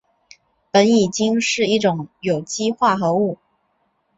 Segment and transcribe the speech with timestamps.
[0.71, 3.37] 苯乙腈是一种有机化合物。